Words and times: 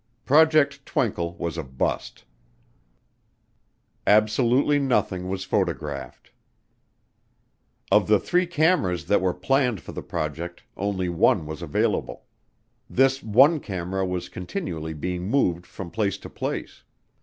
Project 0.25 0.83
Twinkle 0.83 1.35
was 1.35 1.59
a 1.59 1.63
bust. 1.63 2.25
Absolutely 4.07 4.79
nothing 4.79 5.29
was 5.29 5.43
photographed. 5.43 6.31
Of 7.91 8.07
the 8.07 8.17
three 8.19 8.47
cameras 8.47 9.05
that 9.05 9.21
were 9.21 9.35
planned 9.35 9.81
for 9.81 9.91
the 9.91 10.01
project, 10.01 10.63
only 10.75 11.07
one 11.07 11.45
was 11.45 11.61
available. 11.61 12.23
This 12.89 13.21
one 13.21 13.59
camera 13.59 14.03
was 14.03 14.27
continually 14.27 14.93
being 14.95 15.29
moved 15.29 15.67
from 15.67 15.91
place 15.91 16.17
to 16.17 16.31
place. 16.31 16.81